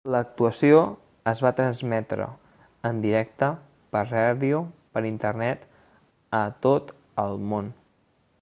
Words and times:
L'actuació 0.13 0.77
es 1.31 1.41
va 1.45 1.49
transmetre 1.59 2.25
en 2.89 3.03
directe 3.05 3.51
per 3.95 4.03
ràdio 4.07 4.63
per 4.97 5.07
Internet 5.13 5.69
a 6.43 6.43
tot 6.69 6.95
el 7.27 7.41
món. 7.53 7.75